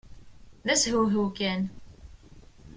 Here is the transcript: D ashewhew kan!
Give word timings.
D 0.65 0.67
ashewhew 0.73 1.27
kan! 1.37 1.61